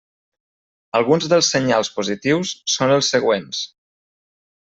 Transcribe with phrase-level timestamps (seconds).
[0.99, 3.63] Alguns dels senyals positius són els següents.